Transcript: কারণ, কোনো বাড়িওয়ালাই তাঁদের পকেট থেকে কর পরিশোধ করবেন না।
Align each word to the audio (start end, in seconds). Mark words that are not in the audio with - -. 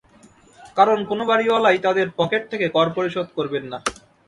কারণ, 0.77 0.99
কোনো 1.05 1.23
বাড়িওয়ালাই 1.25 1.77
তাঁদের 1.77 2.07
পকেট 2.19 2.41
থেকে 2.51 2.65
কর 2.69 2.87
পরিশোধ 2.97 3.27
করবেন 3.37 3.63
না। 3.71 3.77